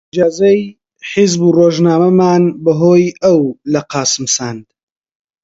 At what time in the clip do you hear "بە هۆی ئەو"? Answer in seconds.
2.63-3.41